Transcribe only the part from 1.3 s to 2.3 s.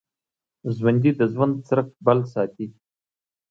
ژوند څرک بل